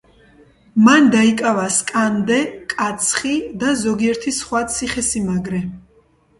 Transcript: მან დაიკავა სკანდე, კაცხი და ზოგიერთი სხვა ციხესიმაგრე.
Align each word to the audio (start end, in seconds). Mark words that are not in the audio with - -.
მან 0.87 1.09
დაიკავა 1.15 1.65
სკანდე, 1.75 2.39
კაცხი 2.75 3.37
და 3.63 3.77
ზოგიერთი 3.85 4.37
სხვა 4.41 4.65
ციხესიმაგრე. 4.75 5.65